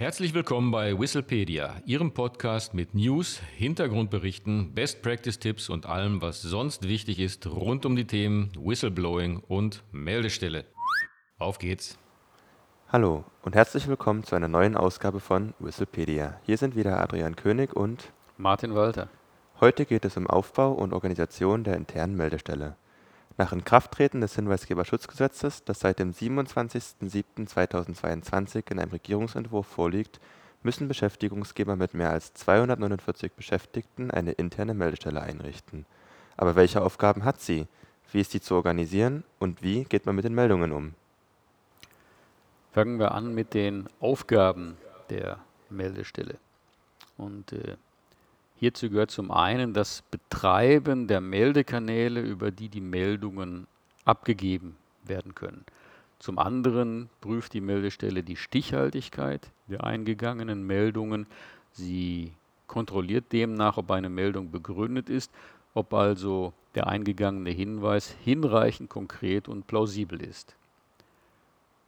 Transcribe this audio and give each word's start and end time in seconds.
Herzlich 0.00 0.32
willkommen 0.32 0.70
bei 0.70 0.98
Whistlepedia, 0.98 1.82
Ihrem 1.84 2.14
Podcast 2.14 2.72
mit 2.72 2.94
News, 2.94 3.38
Hintergrundberichten, 3.58 4.72
Best 4.72 5.02
Practice 5.02 5.38
Tipps 5.38 5.68
und 5.68 5.84
allem, 5.84 6.22
was 6.22 6.40
sonst 6.40 6.88
wichtig 6.88 7.18
ist 7.18 7.46
rund 7.46 7.84
um 7.84 7.96
die 7.96 8.06
Themen 8.06 8.50
Whistleblowing 8.58 9.42
und 9.46 9.84
Meldestelle. 9.92 10.64
Auf 11.38 11.58
geht's! 11.58 11.98
Hallo 12.88 13.26
und 13.42 13.54
herzlich 13.54 13.88
willkommen 13.88 14.24
zu 14.24 14.34
einer 14.34 14.48
neuen 14.48 14.74
Ausgabe 14.74 15.20
von 15.20 15.52
Whistlepedia. 15.58 16.40
Hier 16.46 16.56
sind 16.56 16.76
wieder 16.76 16.98
Adrian 16.98 17.36
König 17.36 17.76
und 17.76 18.10
Martin 18.38 18.74
Walter. 18.74 19.10
Heute 19.60 19.84
geht 19.84 20.06
es 20.06 20.16
um 20.16 20.26
Aufbau 20.26 20.72
und 20.72 20.94
Organisation 20.94 21.62
der 21.62 21.76
internen 21.76 22.16
Meldestelle. 22.16 22.74
Nach 23.40 23.52
Inkrafttreten 23.52 24.20
des 24.20 24.34
Hinweisgeberschutzgesetzes, 24.34 25.64
das 25.64 25.80
seit 25.80 25.98
dem 25.98 26.12
27.07.2022 26.12 28.70
in 28.70 28.78
einem 28.78 28.90
Regierungsentwurf 28.90 29.66
vorliegt, 29.66 30.20
müssen 30.62 30.88
Beschäftigungsgeber 30.88 31.74
mit 31.74 31.94
mehr 31.94 32.10
als 32.10 32.34
249 32.34 33.32
Beschäftigten 33.32 34.10
eine 34.10 34.32
interne 34.32 34.74
Meldestelle 34.74 35.22
einrichten. 35.22 35.86
Aber 36.36 36.54
welche 36.54 36.82
Aufgaben 36.82 37.24
hat 37.24 37.40
sie? 37.40 37.66
Wie 38.12 38.20
ist 38.20 38.32
sie 38.32 38.42
zu 38.42 38.56
organisieren 38.56 39.24
und 39.38 39.62
wie 39.62 39.84
geht 39.84 40.04
man 40.04 40.16
mit 40.16 40.26
den 40.26 40.34
Meldungen 40.34 40.70
um? 40.70 40.92
Fangen 42.74 42.98
wir 42.98 43.12
an 43.12 43.34
mit 43.34 43.54
den 43.54 43.88
Aufgaben 44.00 44.76
der 45.08 45.38
Meldestelle. 45.70 46.34
Und 47.16 47.54
äh, 47.54 47.78
Hierzu 48.60 48.90
gehört 48.90 49.10
zum 49.10 49.30
einen 49.30 49.72
das 49.72 50.02
Betreiben 50.10 51.08
der 51.08 51.22
Meldekanäle, 51.22 52.20
über 52.20 52.50
die 52.50 52.68
die 52.68 52.82
Meldungen 52.82 53.66
abgegeben 54.04 54.76
werden 55.02 55.34
können. 55.34 55.64
Zum 56.18 56.38
anderen 56.38 57.08
prüft 57.22 57.54
die 57.54 57.62
Meldestelle 57.62 58.22
die 58.22 58.36
Stichhaltigkeit 58.36 59.48
der 59.66 59.84
eingegangenen 59.84 60.66
Meldungen. 60.66 61.26
Sie 61.72 62.34
kontrolliert 62.66 63.32
demnach, 63.32 63.78
ob 63.78 63.90
eine 63.92 64.10
Meldung 64.10 64.50
begründet 64.50 65.08
ist, 65.08 65.32
ob 65.72 65.94
also 65.94 66.52
der 66.74 66.86
eingegangene 66.86 67.50
Hinweis 67.50 68.14
hinreichend 68.22 68.90
konkret 68.90 69.48
und 69.48 69.68
plausibel 69.68 70.20
ist. 70.20 70.54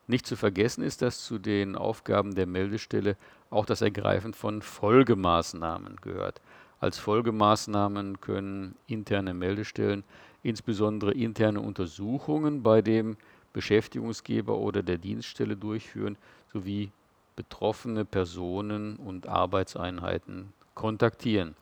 Nicht 0.06 0.26
zu 0.26 0.36
vergessen 0.36 0.82
ist, 0.82 1.02
dass 1.02 1.22
zu 1.22 1.38
den 1.38 1.76
Aufgaben 1.76 2.34
der 2.34 2.46
Meldestelle 2.46 3.18
auch 3.50 3.66
das 3.66 3.82
Ergreifen 3.82 4.32
von 4.32 4.62
Folgemaßnahmen 4.62 5.96
gehört. 6.00 6.40
Als 6.82 6.98
Folgemaßnahmen 6.98 8.20
können 8.20 8.74
interne 8.88 9.34
Meldestellen 9.34 10.02
insbesondere 10.42 11.12
interne 11.12 11.60
Untersuchungen 11.60 12.64
bei 12.64 12.82
dem 12.82 13.16
Beschäftigungsgeber 13.52 14.58
oder 14.58 14.82
der 14.82 14.98
Dienststelle 14.98 15.56
durchführen 15.56 16.18
sowie 16.52 16.90
betroffene 17.36 18.04
Personen 18.04 18.96
und 18.96 19.28
Arbeitseinheiten 19.28 20.52
kontaktieren. 20.74 21.54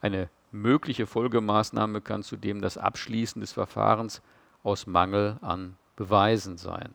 Eine 0.00 0.28
mögliche 0.50 1.06
Folgemaßnahme 1.06 2.00
kann 2.00 2.24
zudem 2.24 2.60
das 2.60 2.76
Abschließen 2.76 3.40
des 3.40 3.52
Verfahrens 3.52 4.20
aus 4.64 4.88
Mangel 4.88 5.36
an 5.42 5.76
Beweisen 5.94 6.56
sein. 6.56 6.92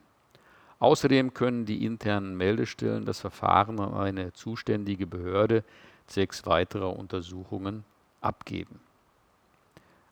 Außerdem 0.80 1.34
können 1.34 1.66
die 1.66 1.86
internen 1.86 2.36
Meldestellen 2.36 3.06
das 3.06 3.22
Verfahren 3.22 3.80
an 3.80 3.94
eine 3.94 4.34
zuständige 4.34 5.08
Behörde 5.08 5.64
sechs 6.12 6.46
weiterer 6.46 6.98
Untersuchungen 6.98 7.84
abgeben. 8.22 8.80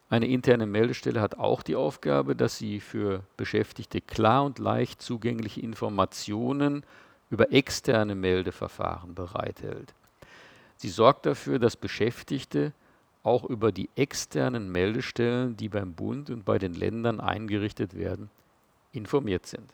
Eine 0.09 0.27
interne 0.27 0.65
Meldestelle 0.65 1.21
hat 1.21 1.37
auch 1.37 1.61
die 1.61 1.75
Aufgabe, 1.75 2.35
dass 2.35 2.57
sie 2.57 2.79
für 2.79 3.23
Beschäftigte 3.37 4.01
klar 4.01 4.43
und 4.43 4.57
leicht 4.57 5.01
zugängliche 5.01 5.61
Informationen 5.61 6.83
über 7.29 7.51
externe 7.51 8.15
Meldeverfahren 8.15 9.13
bereithält. 9.13 9.93
Sie 10.77 10.89
sorgt 10.89 11.27
dafür, 11.27 11.59
dass 11.59 11.75
Beschäftigte 11.75 12.73
auch 13.21 13.43
über 13.43 13.71
die 13.71 13.89
externen 13.95 14.71
Meldestellen, 14.71 15.55
die 15.57 15.69
beim 15.69 15.93
Bund 15.93 16.29
und 16.31 16.45
bei 16.45 16.57
den 16.57 16.73
Ländern 16.73 17.19
eingerichtet 17.19 17.95
werden, 17.95 18.31
informiert 18.93 19.45
sind. 19.45 19.69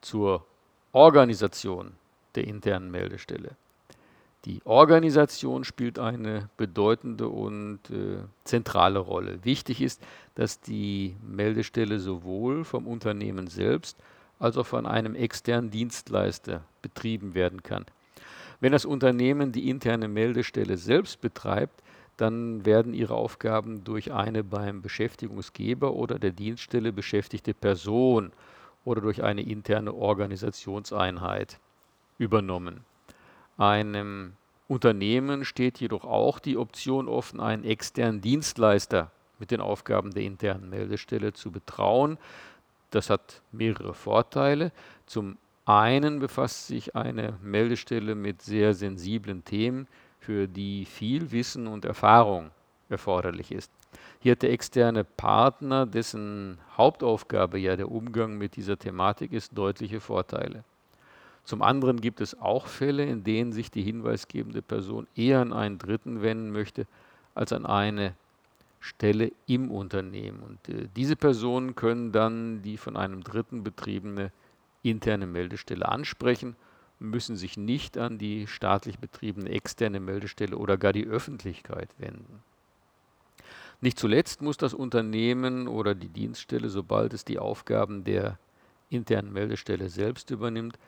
Zur 0.00 0.44
Organisation 0.92 1.92
der 2.34 2.44
internen 2.44 2.90
Meldestelle. 2.90 3.56
Die 4.44 4.60
Organisation 4.66 5.64
spielt 5.64 5.98
eine 5.98 6.50
bedeutende 6.58 7.28
und 7.28 7.78
äh, 7.90 8.18
zentrale 8.44 8.98
Rolle. 8.98 9.42
Wichtig 9.42 9.80
ist, 9.80 10.02
dass 10.34 10.60
die 10.60 11.16
Meldestelle 11.26 11.98
sowohl 11.98 12.64
vom 12.64 12.86
Unternehmen 12.86 13.46
selbst 13.46 13.96
als 14.38 14.58
auch 14.58 14.66
von 14.66 14.86
einem 14.86 15.14
externen 15.14 15.70
Dienstleister 15.70 16.62
betrieben 16.82 17.34
werden 17.34 17.62
kann. 17.62 17.86
Wenn 18.60 18.72
das 18.72 18.84
Unternehmen 18.84 19.52
die 19.52 19.70
interne 19.70 20.08
Meldestelle 20.08 20.76
selbst 20.76 21.22
betreibt, 21.22 21.82
dann 22.18 22.66
werden 22.66 22.92
ihre 22.92 23.14
Aufgaben 23.14 23.82
durch 23.82 24.12
eine 24.12 24.44
beim 24.44 24.82
Beschäftigungsgeber 24.82 25.94
oder 25.94 26.18
der 26.18 26.32
Dienststelle 26.32 26.92
beschäftigte 26.92 27.54
Person 27.54 28.30
oder 28.84 29.00
durch 29.00 29.22
eine 29.22 29.42
interne 29.42 29.94
Organisationseinheit 29.94 31.58
übernommen. 32.18 32.84
Einem 33.56 34.34
Unternehmen 34.66 35.44
steht 35.44 35.78
jedoch 35.78 36.04
auch 36.04 36.38
die 36.38 36.56
Option 36.56 37.08
offen, 37.08 37.40
einen 37.40 37.64
externen 37.64 38.20
Dienstleister 38.20 39.10
mit 39.38 39.50
den 39.50 39.60
Aufgaben 39.60 40.12
der 40.12 40.22
internen 40.22 40.70
Meldestelle 40.70 41.32
zu 41.32 41.50
betrauen. 41.50 42.18
Das 42.90 43.10
hat 43.10 43.42
mehrere 43.52 43.94
Vorteile. 43.94 44.72
Zum 45.06 45.36
einen 45.66 46.18
befasst 46.18 46.66
sich 46.66 46.96
eine 46.96 47.38
Meldestelle 47.42 48.14
mit 48.14 48.42
sehr 48.42 48.74
sensiblen 48.74 49.44
Themen, 49.44 49.86
für 50.18 50.48
die 50.48 50.86
viel 50.86 51.32
Wissen 51.32 51.66
und 51.66 51.84
Erfahrung 51.84 52.50
erforderlich 52.88 53.52
ist. 53.52 53.70
Hier 54.20 54.32
hat 54.32 54.42
der 54.42 54.52
externe 54.52 55.04
Partner, 55.04 55.84
dessen 55.84 56.58
Hauptaufgabe 56.76 57.58
ja 57.58 57.76
der 57.76 57.90
Umgang 57.90 58.38
mit 58.38 58.56
dieser 58.56 58.78
Thematik 58.78 59.32
ist, 59.32 59.56
deutliche 59.56 60.00
Vorteile. 60.00 60.64
Zum 61.44 61.62
anderen 61.62 62.00
gibt 62.00 62.20
es 62.20 62.40
auch 62.40 62.66
Fälle, 62.66 63.04
in 63.04 63.22
denen 63.22 63.52
sich 63.52 63.70
die 63.70 63.82
hinweisgebende 63.82 64.62
Person 64.62 65.06
eher 65.14 65.40
an 65.40 65.52
einen 65.52 65.78
Dritten 65.78 66.22
wenden 66.22 66.50
möchte 66.50 66.86
als 67.34 67.52
an 67.52 67.66
eine 67.66 68.14
Stelle 68.80 69.32
im 69.46 69.70
Unternehmen. 69.70 70.40
Und 70.40 70.68
äh, 70.68 70.88
diese 70.96 71.16
Personen 71.16 71.74
können 71.74 72.12
dann 72.12 72.62
die 72.62 72.76
von 72.76 72.96
einem 72.96 73.24
Dritten 73.24 73.64
betriebene 73.64 74.30
interne 74.82 75.26
Meldestelle 75.26 75.88
ansprechen, 75.88 76.56
müssen 76.98 77.36
sich 77.36 77.56
nicht 77.56 77.98
an 77.98 78.18
die 78.18 78.46
staatlich 78.46 78.98
betriebene 78.98 79.50
externe 79.50 80.00
Meldestelle 80.00 80.56
oder 80.56 80.76
gar 80.76 80.92
die 80.92 81.06
Öffentlichkeit 81.06 81.88
wenden. 81.98 82.42
Nicht 83.80 83.98
zuletzt 83.98 84.40
muss 84.40 84.56
das 84.56 84.72
Unternehmen 84.72 85.68
oder 85.68 85.94
die 85.94 86.08
Dienststelle, 86.08 86.68
sobald 86.68 87.12
es 87.12 87.24
die 87.24 87.38
Aufgaben 87.38 88.04
der 88.04 88.38
internen 88.88 89.32
Meldestelle 89.32 89.88
selbst 89.88 90.30
übernimmt, 90.30 90.78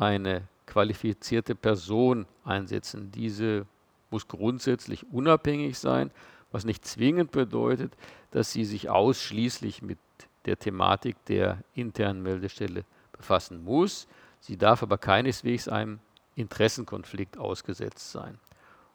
eine 0.00 0.48
qualifizierte 0.66 1.54
Person 1.54 2.26
einsetzen. 2.44 3.10
Diese 3.12 3.66
muss 4.10 4.26
grundsätzlich 4.28 5.06
unabhängig 5.12 5.78
sein, 5.78 6.10
was 6.52 6.64
nicht 6.64 6.84
zwingend 6.84 7.30
bedeutet, 7.30 7.92
dass 8.30 8.52
sie 8.52 8.64
sich 8.64 8.88
ausschließlich 8.88 9.82
mit 9.82 9.98
der 10.46 10.58
Thematik 10.58 11.22
der 11.26 11.58
internen 11.74 12.22
Meldestelle 12.22 12.84
befassen 13.12 13.62
muss. 13.62 14.08
Sie 14.40 14.56
darf 14.56 14.82
aber 14.82 14.98
keineswegs 14.98 15.68
einem 15.68 16.00
Interessenkonflikt 16.34 17.36
ausgesetzt 17.36 18.10
sein. 18.10 18.38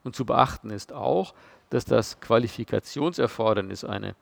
Und 0.03 0.15
zu 0.15 0.25
beachten 0.25 0.71
ist 0.71 0.91
auch, 0.91 1.33
dass 1.69 1.85
das 1.85 2.19
Qualifikationserfordernis 2.19 3.83
eine 3.83 4.15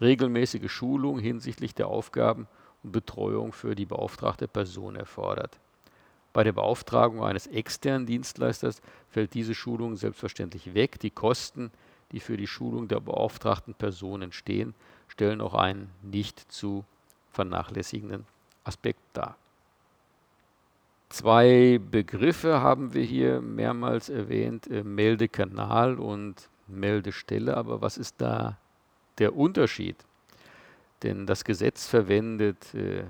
regelmäßige 0.00 0.70
Schulung 0.70 1.18
hinsichtlich 1.18 1.74
der 1.74 1.88
Aufgaben 1.88 2.46
und 2.82 2.92
Betreuung 2.92 3.52
für 3.52 3.74
die 3.74 3.86
beauftragte 3.86 4.48
Person 4.48 4.96
erfordert. 4.96 5.58
Bei 6.36 6.44
der 6.44 6.52
Beauftragung 6.52 7.24
eines 7.24 7.46
externen 7.46 8.04
Dienstleisters 8.04 8.82
fällt 9.08 9.32
diese 9.32 9.54
Schulung 9.54 9.96
selbstverständlich 9.96 10.74
weg. 10.74 11.00
Die 11.00 11.08
Kosten, 11.08 11.70
die 12.12 12.20
für 12.20 12.36
die 12.36 12.46
Schulung 12.46 12.88
der 12.88 13.00
beauftragten 13.00 13.72
Person 13.72 14.20
entstehen, 14.20 14.74
stellen 15.08 15.40
auch 15.40 15.54
einen 15.54 15.88
nicht 16.02 16.52
zu 16.52 16.84
vernachlässigenden 17.32 18.26
Aspekt 18.64 19.00
dar. 19.14 19.38
Zwei 21.08 21.80
Begriffe 21.90 22.60
haben 22.60 22.92
wir 22.92 23.04
hier 23.04 23.40
mehrmals 23.40 24.10
erwähnt, 24.10 24.66
äh, 24.66 24.84
Meldekanal 24.84 25.98
und 25.98 26.50
Meldestelle. 26.66 27.56
Aber 27.56 27.80
was 27.80 27.96
ist 27.96 28.16
da 28.18 28.58
der 29.16 29.34
Unterschied? 29.34 29.96
Denn 31.02 31.24
das 31.24 31.44
Gesetz 31.44 31.86
verwendet 31.86 32.74
äh, 32.74 33.04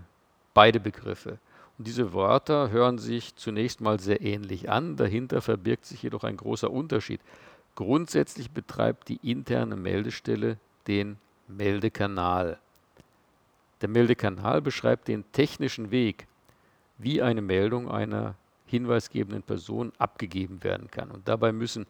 beide 0.55 0.79
Begriffe. 0.79 1.41
Diese 1.79 2.15
Wörter 2.15 2.71
hören 2.71 2.99
sich 2.99 3.37
zunächst 3.37 3.81
mal 3.83 4.01
sehr 4.01 4.23
ähnlich 4.23 4.71
an, 4.71 4.97
dahinter 4.97 5.43
verbirgt 5.43 5.85
sich 5.85 6.03
jedoch 6.03 6.25
ein 6.25 6.39
großer 6.39 6.71
Unterschied. 6.71 7.21
Grundsätzlich 7.75 8.51
betreibt 8.51 9.09
die 9.09 9.21
interne 9.23 9.77
Meldestelle 9.77 10.57
den 10.87 11.19
Meldekanal. 11.49 12.59
Der 13.83 13.91
Meldekanal 13.91 14.63
beschreibt 14.63 15.09
den 15.09 15.31
technischen 15.33 15.91
Weg, 15.91 16.27
wie 16.97 17.21
eine 17.21 17.43
Meldung 17.43 17.91
einer 17.91 18.37
hinweisgebenden 18.67 19.43
Person 19.43 19.93
abgegeben 19.99 20.65
werden 20.65 20.91
kann. 20.91 21.11
Und 21.11 21.29
dabei 21.29 21.53
müssen 21.53 21.87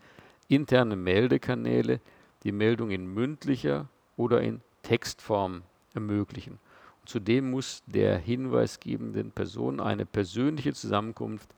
interne 0.49 0.97
Meldekanäle 0.97 2.00
die 2.43 2.53
Meldung 2.53 2.91
in 2.91 3.15
mündlicher 3.15 3.87
oder 4.17 4.41
in 4.41 4.61
Textform 4.83 5.62
ermöglichen. 5.94 6.59
Zudem 7.06 7.50
muss 7.50 7.82
der 7.87 8.19
hinweisgebenden 8.19 9.31
Person 9.31 9.81
eine 9.81 10.06
persönliche 10.06 10.75
Zusammenkunft 10.75 11.49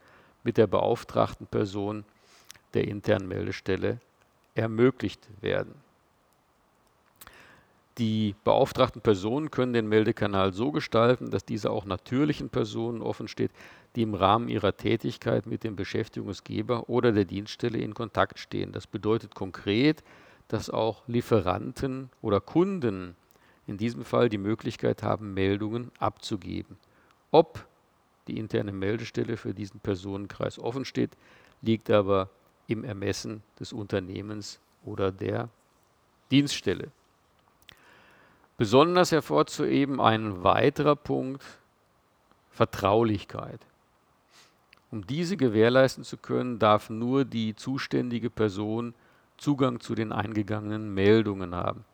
mit 0.45 0.57
der 0.57 0.67
beauftragten 0.67 1.47
Person 1.47 2.05
der 2.75 2.87
internen 2.87 3.29
Meldestelle 3.29 4.01
ermöglicht 4.55 5.29
werden. 5.41 5.75
Die 7.99 8.37
beauftragten 8.45 9.03
Personen 9.03 9.51
können 9.51 9.73
den 9.73 9.89
Meldekanal 9.89 10.53
so 10.53 10.71
gestalten, 10.71 11.31
dass 11.31 11.45
dieser 11.45 11.73
auch 11.73 11.85
natürlichen 11.85 12.49
Personen 12.49 13.03
offen 13.03 13.27
steht, 13.27 13.51
die 13.97 14.03
im 14.03 14.15
Rahmen 14.15 14.49
ihrer 14.49 14.77
Tätigkeit 14.77 15.47
mit 15.47 15.65
dem 15.65 15.75
Beschäftigungsgeber 15.75 16.89
oder 16.89 17.11
der 17.11 17.25
Dienststelle 17.25 17.79
in 17.79 17.95
Kontakt 17.95 18.39
stehen. 18.39 18.71
Das 18.71 18.87
bedeutet 18.87 19.35
konkret, 19.35 20.05
dass 20.47 20.71
auch 20.71 21.03
Lieferanten 21.09 22.11
oder 22.23 22.41
Kunden 22.41 23.17
in 23.69 23.77
diesem 23.77 24.05
Fall 24.05 24.29
die 24.31 24.39
Möglichkeit 24.39 25.03
haben, 25.03 25.35
Meldungen 25.35 25.93
abzugeben. 25.99 26.77
Ob 27.31 27.67
die 28.27 28.39
interne 28.39 28.73
Meldestelle 28.73 29.37
für 29.37 29.53
diesen 29.55 29.79
Personenkreis 29.81 30.59
offen 30.59 30.85
steht, 30.85 31.11
liegt 31.61 31.91
aber 31.91 32.31
im 32.67 32.83
Ermessen 32.83 33.43
des 33.61 33.73
Unternehmens 33.73 34.59
oder 34.85 35.13
der 35.13 35.51
Dienststelle. 36.31 36.89
Besonders 38.57 39.13
hervorzuheben 39.13 40.01
ein 40.01 40.43
weiterer 40.43 40.97
Punkt, 40.97 41.45
Vertraulichkeit. 42.51 43.61
Um 44.91 45.07
diese 45.07 45.37
gewährleisten 45.37 46.05
zu 46.05 46.17
können, 46.17 46.59
darf 46.59 46.89
nur 46.89 47.25
die 47.25 47.55
zuständige 47.55 48.31
Person 48.31 48.95
Zugang 49.37 49.79
zu 49.81 49.95
den 49.95 50.11
eingegangenen 50.11 50.93
Meldungen 50.93 51.55
haben. 51.55 51.85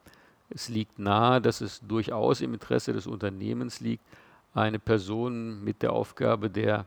Es 0.54 0.68
liegt 0.68 1.00
nahe, 1.00 1.40
dass 1.40 1.60
es 1.60 1.80
durchaus 1.80 2.40
im 2.40 2.54
Interesse 2.54 2.92
des 2.92 3.06
Unternehmens 3.08 3.80
liegt, 3.80 4.04
eine 4.54 4.78
Person 4.78 5.62
mit 5.64 5.82
der 5.82 5.92
Aufgabe 5.92 6.48
der 6.48 6.86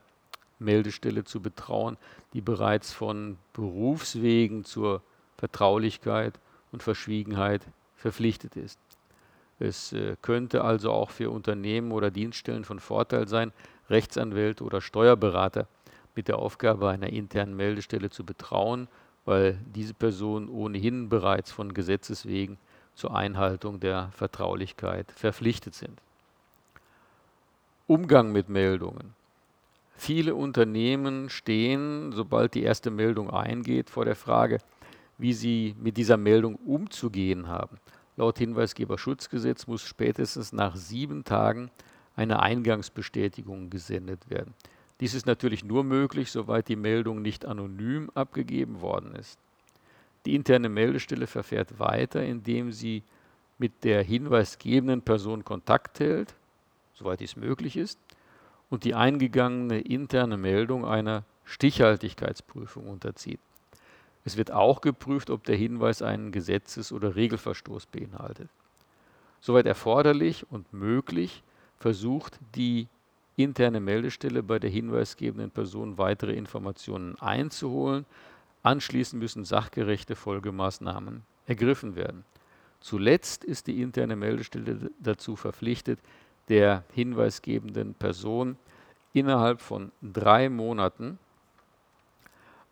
Meldestelle 0.57 1.25
zu 1.25 1.41
betrauen, 1.41 1.97
die 2.33 2.41
bereits 2.41 2.93
von 2.93 3.37
Berufswegen 3.53 4.63
zur 4.63 5.01
Vertraulichkeit 5.37 6.39
und 6.71 6.81
Verschwiegenheit 6.81 7.61
verpflichtet 7.95 8.55
ist. 8.55 8.79
Es 9.59 9.91
äh, 9.91 10.15
könnte 10.21 10.63
also 10.63 10.91
auch 10.91 11.09
für 11.09 11.29
Unternehmen 11.29 11.91
oder 11.91 12.09
Dienststellen 12.09 12.63
von 12.63 12.79
Vorteil 12.79 13.27
sein, 13.27 13.51
Rechtsanwälte 13.89 14.63
oder 14.63 14.81
Steuerberater 14.81 15.67
mit 16.15 16.27
der 16.27 16.39
Aufgabe 16.39 16.89
einer 16.89 17.09
internen 17.09 17.55
Meldestelle 17.55 18.09
zu 18.09 18.23
betrauen, 18.23 18.87
weil 19.25 19.59
diese 19.75 19.93
Personen 19.93 20.47
ohnehin 20.47 21.09
bereits 21.09 21.51
von 21.51 21.73
Gesetzes 21.73 22.25
wegen 22.25 22.57
zur 22.97 23.15
Einhaltung 23.15 23.79
der 23.79 24.09
Vertraulichkeit 24.11 25.11
verpflichtet 25.11 25.75
sind. 25.75 26.01
Umgang 27.85 28.31
mit 28.31 28.49
Meldungen. 28.49 29.13
Viele 29.95 30.33
Unternehmen 30.33 31.29
stehen, 31.29 32.11
sobald 32.11 32.55
die 32.55 32.63
erste 32.63 32.89
Meldung 32.89 33.29
eingeht, 33.29 33.91
vor 33.91 34.03
der 34.03 34.15
Frage, 34.15 34.57
wie 35.19 35.33
sie 35.33 35.75
mit 35.79 35.97
dieser 35.97 36.17
Meldung 36.17 36.55
umzugehen 36.55 37.47
haben. 37.47 37.77
Laut 38.15 38.39
Hinweisgeberschutzgesetz 38.39 39.67
muss 39.67 39.83
spätestens 39.83 40.51
nach 40.51 40.75
sieben 40.75 41.23
Tagen 41.23 41.69
eine 42.15 42.39
Eingangsbestätigung 42.39 43.69
gesendet 43.69 44.27
werden. 44.27 44.55
Dies 44.99 45.13
ist 45.13 45.27
natürlich 45.27 45.63
nur 45.63 45.83
möglich, 45.83 46.31
soweit 46.31 46.67
die 46.67 46.75
Meldung 46.75 47.21
nicht 47.21 47.45
anonym 47.45 48.09
abgegeben 48.15 48.81
worden 48.81 49.13
ist. 49.13 49.37
Die 50.27 50.35
interne 50.35 50.67
Meldestelle 50.67 51.25
verfährt 51.25 51.79
weiter, 51.79 52.21
indem 52.21 52.73
sie 52.73 53.01
mit 53.59 53.85
der 53.85 54.03
hinweisgebenden 54.03 55.01
Person 55.01 55.45
Kontakt 55.45 56.01
hält, 56.01 56.35
soweit 56.95 57.21
dies 57.21 57.37
möglich 57.37 57.77
ist, 57.77 57.97
und 58.69 58.83
die 58.83 58.93
eingegangene 58.93 59.79
interne 59.79 60.35
Meldung 60.35 60.83
einer 60.83 61.23
Stichhaltigkeitsprüfung 61.45 62.89
unterzieht. 62.89 63.39
Es 64.25 64.35
wird 64.35 64.51
auch 64.51 64.81
geprüft, 64.81 65.29
ob 65.29 65.45
der 65.45 65.55
Hinweis 65.55 66.01
einen 66.01 66.33
Gesetzes- 66.33 66.91
oder 66.91 67.15
Regelverstoß 67.15 67.85
beinhaltet. 67.85 68.49
Soweit 69.39 69.65
erforderlich 69.65 70.45
und 70.51 70.73
möglich 70.73 71.41
versucht 71.79 72.37
die 72.53 72.89
interne 73.37 73.79
Meldestelle 73.79 74.43
bei 74.43 74.59
der 74.59 74.71
hinweisgebenden 74.71 75.51
Person 75.51 75.97
weitere 75.97 76.33
Informationen 76.33 77.17
einzuholen. 77.17 78.05
Anschließend 78.63 79.21
müssen 79.21 79.45
sachgerechte 79.45 80.15
Folgemaßnahmen 80.15 81.23
ergriffen 81.45 81.95
werden. 81.95 82.25
Zuletzt 82.79 83.43
ist 83.43 83.67
die 83.67 83.81
interne 83.81 84.15
Meldestelle 84.15 84.91
dazu 84.99 85.35
verpflichtet, 85.35 85.99
der 86.49 86.83
hinweisgebenden 86.93 87.93
Person 87.93 88.57
innerhalb 89.13 89.61
von 89.61 89.91
drei 90.01 90.49
Monaten 90.49 91.17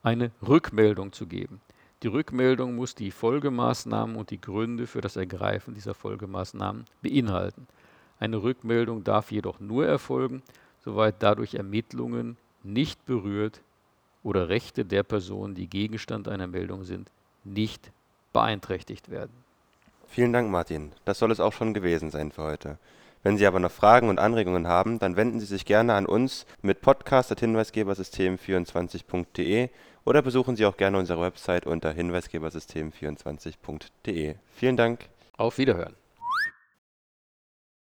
eine 0.03 0.31
Rückmeldung 0.47 1.11
zu 1.11 1.25
geben. 1.25 1.61
Die 2.03 2.07
Rückmeldung 2.07 2.75
muss 2.75 2.93
die 2.93 3.09
Folgemaßnahmen 3.09 4.15
und 4.15 4.29
die 4.29 4.39
Gründe 4.39 4.85
für 4.85 5.01
das 5.01 5.15
Ergreifen 5.15 5.73
dieser 5.73 5.95
Folgemaßnahmen 5.95 6.85
beinhalten. 7.01 7.67
Eine 8.19 8.43
Rückmeldung 8.43 9.03
darf 9.03 9.31
jedoch 9.31 9.59
nur 9.59 9.87
erfolgen, 9.87 10.43
soweit 10.83 11.15
dadurch 11.19 11.55
Ermittlungen 11.55 12.37
nicht 12.63 13.05
berührt 13.05 13.61
oder 14.25 14.49
Rechte 14.49 14.83
der 14.83 15.03
Person, 15.03 15.53
die 15.53 15.67
Gegenstand 15.67 16.27
einer 16.27 16.47
Meldung 16.47 16.83
sind, 16.83 17.11
nicht 17.43 17.91
beeinträchtigt 18.33 19.11
werden. 19.11 19.29
Vielen 20.07 20.33
Dank, 20.33 20.49
Martin. 20.49 20.93
Das 21.05 21.19
soll 21.19 21.29
es 21.31 21.39
auch 21.39 21.53
schon 21.53 21.75
gewesen 21.75 22.09
sein 22.09 22.31
für 22.31 22.41
heute. 22.41 22.79
Wenn 23.21 23.37
Sie 23.37 23.45
aber 23.45 23.59
noch 23.59 23.69
Fragen 23.71 24.09
und 24.09 24.17
Anregungen 24.19 24.67
haben, 24.67 24.97
dann 24.99 25.15
wenden 25.15 25.39
Sie 25.39 25.45
sich 25.45 25.65
gerne 25.65 25.93
an 25.93 26.07
uns 26.07 26.47
mit 26.61 26.81
podcast.hinweisgebersystem24.de 26.81 29.69
oder 30.05 30.23
besuchen 30.23 30.55
Sie 30.55 30.65
auch 30.65 30.77
gerne 30.77 30.97
unsere 30.97 31.21
Website 31.21 31.67
unter 31.67 31.91
hinweisgebersystem24.de. 31.91 34.35
Vielen 34.55 34.77
Dank. 34.77 35.01
Auf 35.37 35.59
Wiederhören. 35.59 35.93